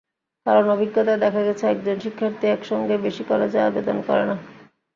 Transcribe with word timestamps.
কারণ, 0.45 0.65
অভিজ্ঞতায় 0.69 1.19
দেখা 1.19 1.41
গেছে, 1.43 1.63
একজন 1.67 1.95
শিক্ষার্থী 1.99 2.45
একসঙ্গে 2.47 2.95
বেশি 2.97 3.23
কলেজে 3.23 3.59
আবেদন 3.61 3.97
করে 4.07 4.23
না। 4.25 4.35